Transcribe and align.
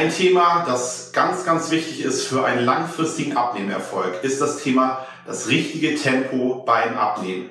Ein 0.00 0.10
Thema, 0.10 0.64
das 0.66 1.12
ganz, 1.12 1.44
ganz 1.44 1.70
wichtig 1.70 2.02
ist 2.02 2.26
für 2.26 2.42
einen 2.42 2.64
langfristigen 2.64 3.36
Abnehmerfolg, 3.36 4.24
ist 4.24 4.40
das 4.40 4.62
Thema 4.62 5.06
das 5.26 5.48
richtige 5.48 5.94
Tempo 5.94 6.62
beim 6.64 6.96
Abnehmen. 6.96 7.50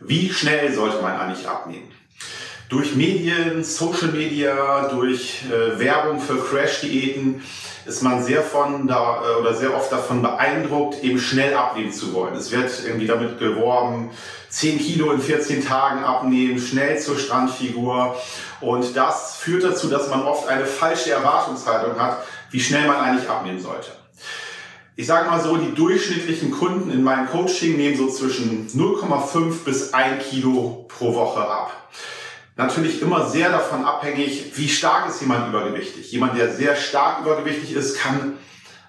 Wie 0.00 0.32
schnell 0.32 0.72
sollte 0.72 1.02
man 1.02 1.14
eigentlich 1.20 1.46
abnehmen? 1.46 1.92
Durch 2.74 2.96
Medien, 2.96 3.62
Social 3.62 4.08
Media, 4.08 4.88
durch 4.88 5.44
äh, 5.44 5.78
Werbung 5.78 6.18
für 6.18 6.36
Crash-Diäten 6.38 7.40
ist 7.86 8.02
man 8.02 8.20
sehr 8.20 8.42
von 8.42 8.88
da 8.88 9.22
äh, 9.22 9.40
oder 9.40 9.54
sehr 9.54 9.76
oft 9.76 9.92
davon 9.92 10.22
beeindruckt, 10.22 11.04
eben 11.04 11.20
schnell 11.20 11.54
abnehmen 11.54 11.92
zu 11.92 12.12
wollen. 12.12 12.34
Es 12.34 12.50
wird 12.50 12.72
irgendwie 12.84 13.06
damit 13.06 13.38
geworben, 13.38 14.10
10 14.48 14.80
Kilo 14.80 15.12
in 15.12 15.20
14 15.20 15.64
Tagen 15.64 16.02
abnehmen, 16.02 16.58
schnell 16.58 16.98
zur 16.98 17.16
Strandfigur. 17.16 18.16
Und 18.60 18.96
das 18.96 19.36
führt 19.36 19.62
dazu, 19.62 19.88
dass 19.88 20.10
man 20.10 20.24
oft 20.24 20.48
eine 20.48 20.66
falsche 20.66 21.12
Erwartungshaltung 21.12 21.96
hat, 21.96 22.24
wie 22.50 22.58
schnell 22.58 22.88
man 22.88 22.96
eigentlich 22.96 23.30
abnehmen 23.30 23.60
sollte. 23.60 23.92
Ich 24.96 25.06
sage 25.06 25.30
mal 25.30 25.40
so, 25.40 25.58
die 25.58 25.72
durchschnittlichen 25.76 26.50
Kunden 26.50 26.90
in 26.90 27.04
meinem 27.04 27.28
Coaching 27.28 27.76
nehmen 27.76 27.96
so 27.96 28.08
zwischen 28.08 28.66
0,5 28.66 29.64
bis 29.64 29.94
1 29.94 30.24
Kilo 30.28 30.86
pro 30.88 31.14
Woche 31.14 31.40
ab. 31.40 31.70
Natürlich 32.56 33.02
immer 33.02 33.26
sehr 33.26 33.50
davon 33.50 33.84
abhängig, 33.84 34.52
wie 34.56 34.68
stark 34.68 35.08
ist 35.08 35.20
jemand 35.20 35.48
übergewichtig. 35.48 36.10
Jemand, 36.12 36.38
der 36.38 36.52
sehr 36.52 36.76
stark 36.76 37.20
übergewichtig 37.22 37.72
ist, 37.72 37.98
kann 37.98 38.38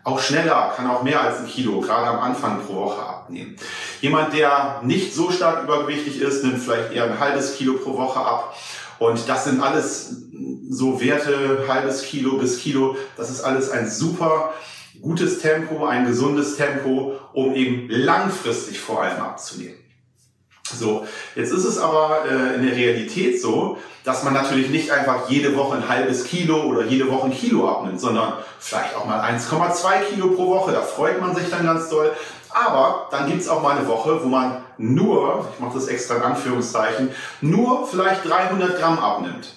auch 0.03 0.19
schneller, 0.19 0.71
kann 0.75 0.87
auch 0.87 1.01
mehr 1.01 1.19
als 1.19 1.39
ein 1.39 1.47
Kilo, 1.47 1.81
gerade 1.81 2.07
am 2.07 2.19
Anfang 2.19 2.61
pro 2.61 2.75
Woche 2.75 3.01
abnehmen. 3.01 3.55
Jemand, 4.01 4.35
der 4.35 4.81
nicht 4.83 5.15
so 5.15 5.31
stark 5.31 5.63
übergewichtig 5.63 6.21
ist, 6.21 6.43
nimmt 6.43 6.59
vielleicht 6.59 6.93
eher 6.93 7.05
ein 7.05 7.19
halbes 7.19 7.57
Kilo 7.57 7.73
pro 7.73 7.97
Woche 7.97 8.19
ab. 8.19 8.55
Und 8.99 9.27
das 9.27 9.45
sind 9.45 9.61
alles 9.61 10.15
so 10.69 11.01
Werte, 11.01 11.65
halbes 11.67 12.03
Kilo 12.03 12.37
bis 12.37 12.59
Kilo. 12.59 12.95
Das 13.17 13.31
ist 13.31 13.41
alles 13.41 13.71
ein 13.71 13.89
super 13.89 14.53
gutes 15.01 15.39
Tempo, 15.39 15.85
ein 15.85 16.05
gesundes 16.05 16.55
Tempo, 16.55 17.13
um 17.33 17.55
eben 17.55 17.89
langfristig 17.89 18.79
vor 18.79 19.01
allem 19.01 19.21
abzunehmen. 19.21 19.84
So, 20.77 21.07
jetzt 21.35 21.51
ist 21.51 21.65
es 21.65 21.77
aber 21.77 22.25
äh, 22.29 22.55
in 22.55 22.65
der 22.65 22.75
Realität 22.75 23.41
so, 23.41 23.77
dass 24.03 24.23
man 24.23 24.33
natürlich 24.33 24.69
nicht 24.69 24.91
einfach 24.91 25.29
jede 25.29 25.55
Woche 25.55 25.77
ein 25.77 25.89
halbes 25.89 26.25
Kilo 26.25 26.63
oder 26.63 26.85
jede 26.85 27.09
Woche 27.09 27.25
ein 27.25 27.33
Kilo 27.33 27.69
abnimmt, 27.69 27.99
sondern 27.99 28.33
vielleicht 28.59 28.95
auch 28.95 29.05
mal 29.05 29.19
1,2 29.21 30.01
Kilo 30.11 30.29
pro 30.29 30.47
Woche. 30.47 30.71
Da 30.71 30.81
freut 30.81 31.19
man 31.19 31.35
sich 31.35 31.49
dann 31.49 31.65
ganz 31.65 31.89
doll. 31.89 32.11
Aber 32.49 33.07
dann 33.11 33.29
gibt's 33.29 33.49
auch 33.49 33.61
mal 33.61 33.77
eine 33.77 33.87
Woche, 33.87 34.23
wo 34.23 34.27
man 34.27 34.63
nur, 34.77 35.47
ich 35.53 35.59
mache 35.59 35.73
das 35.73 35.87
extra 35.87 36.15
in 36.15 36.21
Anführungszeichen, 36.21 37.09
nur 37.41 37.85
vielleicht 37.87 38.23
300 38.23 38.79
Gramm 38.79 38.97
abnimmt. 38.97 39.53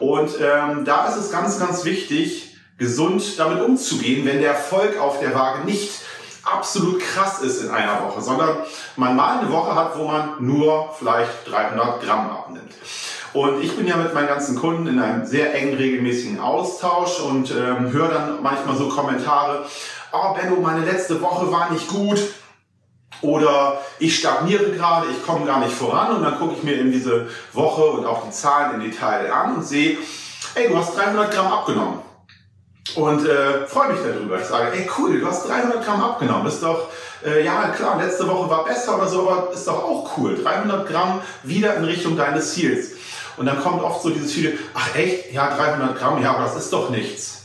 Und 0.00 0.30
ähm, 0.40 0.84
da 0.84 1.06
ist 1.06 1.16
es 1.16 1.30
ganz, 1.30 1.60
ganz 1.60 1.84
wichtig, 1.84 2.56
gesund 2.78 3.38
damit 3.38 3.62
umzugehen, 3.62 4.26
wenn 4.26 4.40
der 4.40 4.50
Erfolg 4.50 4.98
auf 4.98 5.20
der 5.20 5.34
Waage 5.34 5.64
nicht 5.64 5.92
absolut 6.52 7.00
krass 7.00 7.40
ist 7.40 7.62
in 7.62 7.70
einer 7.70 8.04
Woche, 8.04 8.20
sondern 8.20 8.58
man 8.96 9.16
mal 9.16 9.38
eine 9.38 9.50
Woche 9.50 9.74
hat, 9.74 9.96
wo 9.96 10.04
man 10.04 10.34
nur 10.40 10.90
vielleicht 10.98 11.50
300 11.50 12.02
Gramm 12.02 12.30
abnimmt. 12.30 12.72
Und 13.32 13.62
ich 13.62 13.74
bin 13.76 13.86
ja 13.86 13.96
mit 13.96 14.12
meinen 14.12 14.28
ganzen 14.28 14.56
Kunden 14.56 14.86
in 14.86 15.00
einem 15.00 15.24
sehr 15.24 15.54
engen, 15.54 15.74
regelmäßigen 15.74 16.38
Austausch 16.38 17.20
und 17.20 17.50
ähm, 17.50 17.90
höre 17.90 18.08
dann 18.08 18.42
manchmal 18.42 18.76
so 18.76 18.88
Kommentare, 18.88 19.64
oh 20.12 20.34
Benno, 20.34 20.56
meine 20.60 20.84
letzte 20.84 21.20
Woche 21.22 21.50
war 21.50 21.70
nicht 21.70 21.88
gut 21.88 22.18
oder 23.22 23.80
ich 23.98 24.18
stagniere 24.18 24.70
gerade, 24.72 25.06
ich 25.10 25.24
komme 25.24 25.46
gar 25.46 25.60
nicht 25.60 25.72
voran 25.72 26.16
und 26.16 26.22
dann 26.22 26.38
gucke 26.38 26.54
ich 26.56 26.62
mir 26.62 26.76
eben 26.76 26.92
diese 26.92 27.28
Woche 27.52 27.84
und 27.84 28.04
auch 28.04 28.24
die 28.26 28.30
Zahlen 28.30 28.74
im 28.74 28.90
Detail 28.90 29.32
an 29.32 29.56
und 29.56 29.64
sehe, 29.64 29.96
ey, 30.54 30.68
du 30.68 30.76
hast 30.76 30.96
300 30.96 31.32
Gramm 31.32 31.52
abgenommen. 31.52 32.11
Und 32.96 33.26
äh, 33.26 33.66
freue 33.66 33.92
mich 33.92 34.00
darüber. 34.02 34.40
Ich 34.40 34.46
sage, 34.46 34.76
ey 34.76 34.88
cool, 34.98 35.20
du 35.20 35.26
hast 35.26 35.48
300 35.48 35.84
Gramm 35.84 36.02
abgenommen. 36.02 36.46
Ist 36.46 36.62
doch, 36.62 36.88
äh, 37.24 37.44
ja 37.44 37.68
klar, 37.68 38.00
letzte 38.02 38.28
Woche 38.28 38.50
war 38.50 38.64
besser 38.64 38.96
oder 38.96 39.08
so, 39.08 39.28
aber 39.28 39.52
ist 39.52 39.66
doch 39.66 39.82
auch 39.82 40.18
cool. 40.18 40.38
300 40.42 40.88
Gramm 40.88 41.20
wieder 41.42 41.76
in 41.76 41.84
Richtung 41.84 42.16
deines 42.16 42.52
Ziels. 42.52 42.92
Und 43.36 43.46
dann 43.46 43.60
kommt 43.62 43.82
oft 43.82 44.02
so 44.02 44.10
dieses 44.10 44.36
Video, 44.36 44.52
ach 44.74 44.94
echt, 44.94 45.32
ja 45.32 45.56
300 45.56 45.98
Gramm, 45.98 46.22
ja, 46.22 46.34
aber 46.34 46.44
das 46.44 46.56
ist 46.56 46.72
doch 46.72 46.90
nichts. 46.90 47.44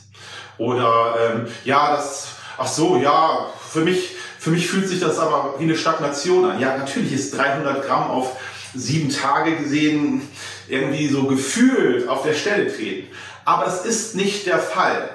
Oder 0.58 1.16
ähm, 1.22 1.48
ja, 1.64 1.96
das, 1.96 2.30
ach 2.58 2.68
so, 2.68 2.98
ja, 2.98 3.48
für 3.70 3.82
mich, 3.82 4.16
für 4.40 4.50
mich 4.50 4.68
fühlt 4.68 4.90
sich 4.90 5.00
das 5.00 5.20
aber 5.20 5.56
wie 5.60 5.64
eine 5.64 5.78
Stagnation 5.78 6.50
an. 6.50 6.60
Ja, 6.60 6.78
natürlich 6.78 7.14
ist 7.14 7.38
300 7.38 7.86
Gramm 7.86 8.10
auf 8.10 8.36
sieben 8.74 9.10
Tage 9.10 9.56
gesehen 9.56 10.28
irgendwie 10.70 11.08
so 11.08 11.24
gefühlt 11.24 12.08
auf 12.08 12.24
der 12.24 12.34
Stelle 12.34 12.74
treten. 12.74 13.08
Aber 13.46 13.66
das 13.66 13.86
ist 13.86 14.16
nicht 14.16 14.46
der 14.46 14.60
Fall. 14.60 15.10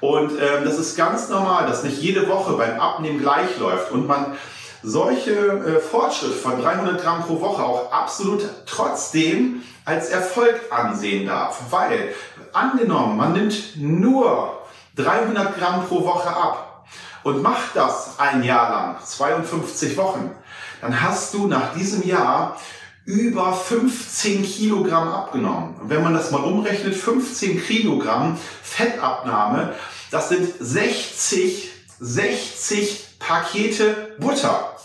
Und 0.00 0.32
ähm, 0.32 0.64
das 0.64 0.78
ist 0.78 0.96
ganz 0.96 1.28
normal, 1.28 1.66
dass 1.66 1.82
nicht 1.82 2.00
jede 2.00 2.28
Woche 2.28 2.54
beim 2.54 2.80
Abnehmen 2.80 3.18
gleich 3.18 3.58
läuft 3.58 3.90
und 3.90 4.06
man 4.06 4.36
solche 4.82 5.32
äh, 5.32 5.80
Fortschritte 5.80 6.32
von 6.32 6.60
300 6.60 7.02
Gramm 7.02 7.22
pro 7.22 7.40
Woche 7.40 7.62
auch 7.62 7.92
absolut 7.92 8.42
trotzdem 8.66 9.62
als 9.84 10.08
Erfolg 10.08 10.58
ansehen 10.70 11.26
darf. 11.26 11.60
Weil 11.70 12.14
angenommen, 12.52 13.16
man 13.16 13.32
nimmt 13.32 13.76
nur 13.76 14.58
300 14.96 15.58
Gramm 15.58 15.86
pro 15.86 16.04
Woche 16.04 16.28
ab 16.28 16.86
und 17.22 17.42
macht 17.42 17.74
das 17.74 18.18
ein 18.18 18.42
Jahr 18.42 18.70
lang, 18.70 18.96
52 19.04 19.96
Wochen, 19.96 20.30
dann 20.80 21.02
hast 21.02 21.34
du 21.34 21.46
nach 21.46 21.74
diesem 21.74 22.02
Jahr 22.06 22.56
über 23.10 23.52
15 23.52 24.44
Kilogramm 24.44 25.08
abgenommen. 25.08 25.74
Wenn 25.82 26.02
man 26.02 26.14
das 26.14 26.30
mal 26.30 26.38
umrechnet, 26.38 26.94
15 26.94 27.62
Kilogramm 27.62 28.38
Fettabnahme, 28.62 29.74
das 30.10 30.28
sind 30.28 30.48
60, 30.58 31.70
60 31.98 33.06
Pakete 33.18 34.14
Butter, 34.18 34.76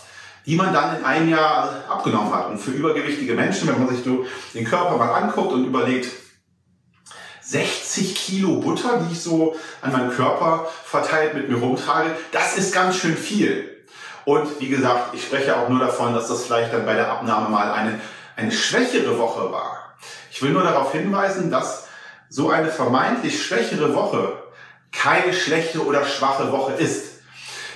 die 0.44 0.56
man 0.56 0.74
dann 0.74 0.98
in 0.98 1.04
einem 1.04 1.28
Jahr 1.28 1.84
abgenommen 1.88 2.34
hat. 2.34 2.50
Und 2.50 2.58
für 2.58 2.72
übergewichtige 2.72 3.34
Menschen, 3.34 3.68
wenn 3.68 3.78
man 3.78 3.94
sich 3.94 4.04
den 4.04 4.64
Körper 4.64 4.96
mal 4.96 5.12
anguckt 5.12 5.52
und 5.52 5.64
überlegt, 5.64 6.08
60 7.42 8.14
Kilo 8.16 8.56
Butter, 8.56 9.00
die 9.02 9.12
ich 9.12 9.20
so 9.20 9.54
an 9.80 9.92
meinem 9.92 10.10
Körper 10.10 10.68
verteilt 10.84 11.34
mit 11.34 11.48
mir 11.48 11.58
rumtrage, 11.58 12.10
das 12.32 12.58
ist 12.58 12.74
ganz 12.74 12.96
schön 12.96 13.16
viel. 13.16 13.76
Und 14.24 14.60
wie 14.60 14.68
gesagt, 14.68 15.14
ich 15.14 15.22
spreche 15.22 15.56
auch 15.56 15.68
nur 15.68 15.78
davon, 15.78 16.12
dass 16.12 16.26
das 16.26 16.44
vielleicht 16.44 16.72
dann 16.72 16.84
bei 16.84 16.94
der 16.94 17.08
Abnahme 17.08 17.48
mal 17.48 17.70
eine, 17.70 18.00
eine 18.36 18.52
schwächere 18.52 19.18
Woche 19.18 19.50
war. 19.50 19.96
Ich 20.30 20.42
will 20.42 20.50
nur 20.50 20.62
darauf 20.62 20.92
hinweisen, 20.92 21.50
dass 21.50 21.86
so 22.28 22.50
eine 22.50 22.68
vermeintlich 22.68 23.42
schwächere 23.42 23.94
Woche 23.94 24.34
keine 24.92 25.32
schlechte 25.32 25.84
oder 25.84 26.04
schwache 26.04 26.52
Woche 26.52 26.72
ist. 26.74 27.16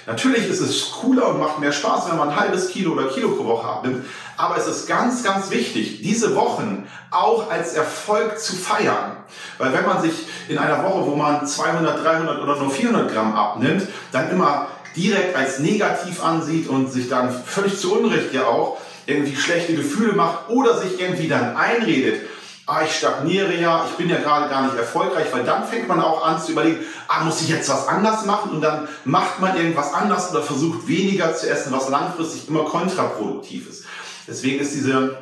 Natürlich 0.06 0.48
ist 0.48 0.60
es 0.60 0.90
cooler 0.92 1.28
und 1.28 1.40
macht 1.40 1.58
mehr 1.58 1.72
Spaß, 1.72 2.10
wenn 2.10 2.16
man 2.16 2.30
ein 2.30 2.36
halbes 2.40 2.68
Kilo 2.68 2.92
oder 2.92 3.08
Kilo 3.08 3.30
pro 3.30 3.44
Woche 3.44 3.68
abnimmt. 3.68 4.04
Aber 4.36 4.56
es 4.56 4.66
ist 4.66 4.86
ganz, 4.86 5.22
ganz 5.22 5.50
wichtig, 5.50 6.02
diese 6.02 6.34
Wochen 6.34 6.88
auch 7.10 7.50
als 7.50 7.74
Erfolg 7.74 8.38
zu 8.38 8.56
feiern. 8.56 9.18
Weil 9.58 9.72
wenn 9.72 9.86
man 9.86 10.00
sich 10.02 10.26
in 10.48 10.58
einer 10.58 10.82
Woche, 10.82 11.06
wo 11.06 11.14
man 11.14 11.46
200, 11.46 12.04
300 12.04 12.42
oder 12.42 12.56
nur 12.56 12.70
400 12.70 13.12
Gramm 13.12 13.34
abnimmt, 13.34 13.86
dann 14.12 14.30
immer 14.30 14.68
direkt 14.96 15.36
als 15.36 15.60
negativ 15.60 16.24
ansieht 16.24 16.68
und 16.68 16.90
sich 16.90 17.08
dann 17.08 17.30
völlig 17.30 17.78
zu 17.78 17.92
Unrecht 17.92 18.32
ja 18.32 18.46
auch 18.46 18.78
irgendwie 19.06 19.36
schlechte 19.36 19.74
Gefühle 19.74 20.12
macht 20.12 20.48
oder 20.48 20.78
sich 20.78 21.00
irgendwie 21.00 21.28
dann 21.28 21.56
einredet, 21.56 22.22
ah, 22.66 22.82
ich 22.84 22.94
stagniere 22.94 23.54
ja, 23.54 23.86
ich 23.90 23.96
bin 23.96 24.08
ja 24.08 24.18
gerade 24.18 24.48
gar 24.48 24.62
nicht 24.62 24.76
erfolgreich, 24.76 25.26
weil 25.32 25.44
dann 25.44 25.66
fängt 25.66 25.88
man 25.88 26.00
auch 26.00 26.24
an 26.24 26.40
zu 26.40 26.52
überlegen, 26.52 26.78
ah, 27.08 27.24
muss 27.24 27.40
ich 27.42 27.48
jetzt 27.48 27.68
was 27.68 27.88
anders 27.88 28.24
machen 28.26 28.52
und 28.52 28.60
dann 28.60 28.88
macht 29.04 29.40
man 29.40 29.56
irgendwas 29.56 29.92
anders 29.92 30.30
oder 30.30 30.42
versucht 30.42 30.86
weniger 30.86 31.34
zu 31.34 31.50
essen, 31.50 31.72
was 31.72 31.88
langfristig 31.88 32.48
immer 32.48 32.64
kontraproduktiv 32.64 33.68
ist. 33.68 33.84
Deswegen 34.28 34.60
ist 34.60 34.74
diese, 34.74 35.16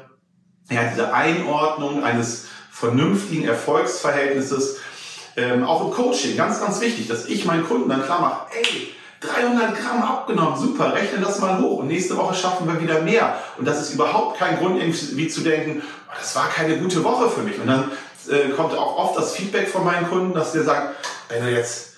ja, 0.70 0.84
diese 0.84 1.12
Einordnung 1.14 2.04
eines 2.04 2.46
vernünftigen 2.70 3.44
Erfolgsverhältnisses 3.44 4.76
ähm, 5.36 5.64
auch 5.64 5.86
im 5.86 5.90
Coaching 5.92 6.36
ganz, 6.36 6.60
ganz 6.60 6.80
wichtig, 6.80 7.08
dass 7.08 7.26
ich 7.26 7.44
meinen 7.44 7.66
Kunden 7.66 7.88
dann 7.88 8.04
klar 8.04 8.20
mache, 8.20 8.46
ey, 8.60 8.92
300 9.20 9.76
Gramm 9.76 10.02
abgenommen, 10.02 10.56
super, 10.56 10.94
rechne 10.94 11.20
das 11.20 11.40
mal 11.40 11.60
hoch 11.60 11.78
und 11.78 11.88
nächste 11.88 12.16
Woche 12.16 12.34
schaffen 12.34 12.66
wir 12.66 12.80
wieder 12.80 13.00
mehr. 13.02 13.38
Und 13.58 13.66
das 13.66 13.80
ist 13.80 13.94
überhaupt 13.94 14.38
kein 14.38 14.58
Grund, 14.58 14.80
irgendwie 14.80 15.28
zu 15.28 15.40
denken, 15.40 15.82
oh, 16.08 16.12
das 16.18 16.36
war 16.36 16.48
keine 16.48 16.78
gute 16.78 17.02
Woche 17.02 17.28
für 17.28 17.42
mich. 17.42 17.58
Und 17.58 17.66
dann 17.66 17.90
äh, 18.28 18.50
kommt 18.50 18.74
auch 18.74 18.96
oft 18.96 19.18
das 19.18 19.32
Feedback 19.32 19.68
von 19.68 19.84
meinen 19.84 20.08
Kunden, 20.08 20.34
dass 20.34 20.52
der 20.52 20.62
sagt, 20.62 20.94
wenn 21.28 21.44
du 21.44 21.50
jetzt 21.50 21.88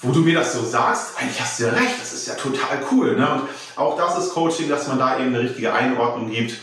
wo 0.00 0.12
du 0.12 0.20
mir 0.20 0.34
das 0.34 0.52
so 0.52 0.62
sagst, 0.62 1.18
eigentlich 1.18 1.40
hast 1.40 1.58
du 1.58 1.64
ja 1.64 1.70
recht, 1.70 2.00
das 2.00 2.12
ist 2.12 2.28
ja 2.28 2.34
total 2.34 2.84
cool. 2.92 3.16
Ne? 3.16 3.28
Und 3.28 3.48
auch 3.76 3.96
das 3.96 4.18
ist 4.18 4.34
Coaching, 4.34 4.68
dass 4.68 4.86
man 4.88 4.98
da 4.98 5.18
eben 5.18 5.34
eine 5.34 5.40
richtige 5.40 5.72
Einordnung 5.72 6.30
gibt. 6.30 6.58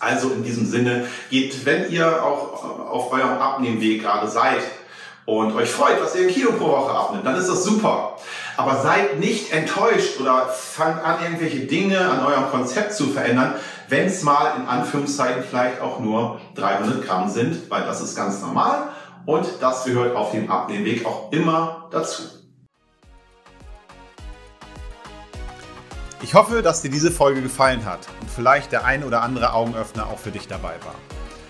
Also 0.00 0.30
in 0.30 0.44
diesem 0.44 0.64
Sinne, 0.64 1.08
geht, 1.30 1.66
wenn 1.66 1.90
ihr 1.90 2.22
auch 2.22 2.62
auf 2.88 3.12
eurem 3.12 3.38
Abnehmweg 3.38 4.02
gerade 4.02 4.28
seid 4.28 4.62
und 5.24 5.52
euch 5.56 5.68
freut, 5.68 6.00
dass 6.00 6.14
ihr 6.14 6.28
ein 6.28 6.32
Kilo 6.32 6.52
pro 6.52 6.68
Woche 6.68 6.92
abnimmt, 6.92 7.26
dann 7.26 7.34
ist 7.34 7.48
das 7.48 7.64
super. 7.64 8.16
Aber 8.58 8.82
seid 8.82 9.20
nicht 9.20 9.52
enttäuscht 9.52 10.18
oder 10.20 10.48
fangt 10.48 11.00
an, 11.04 11.22
irgendwelche 11.22 11.60
Dinge 11.60 12.00
an 12.00 12.26
eurem 12.26 12.50
Konzept 12.50 12.92
zu 12.92 13.06
verändern, 13.06 13.54
wenn 13.88 14.06
es 14.06 14.24
mal 14.24 14.56
in 14.56 14.66
Anführungszeichen 14.66 15.44
vielleicht 15.48 15.80
auch 15.80 16.00
nur 16.00 16.40
300 16.56 17.06
Gramm 17.06 17.28
sind, 17.28 17.70
weil 17.70 17.82
das 17.84 18.00
ist 18.00 18.16
ganz 18.16 18.40
normal 18.40 18.88
und 19.26 19.46
das 19.60 19.84
gehört 19.84 20.16
auf 20.16 20.32
dem 20.32 20.50
Abnehmweg 20.50 21.06
auch 21.06 21.30
immer 21.30 21.86
dazu. 21.92 22.24
Ich 26.20 26.34
hoffe, 26.34 26.60
dass 26.60 26.82
dir 26.82 26.90
diese 26.90 27.12
Folge 27.12 27.42
gefallen 27.42 27.84
hat 27.84 28.08
und 28.20 28.28
vielleicht 28.28 28.72
der 28.72 28.84
ein 28.84 29.04
oder 29.04 29.22
andere 29.22 29.52
Augenöffner 29.52 30.08
auch 30.08 30.18
für 30.18 30.32
dich 30.32 30.48
dabei 30.48 30.74
war. 30.84 31.17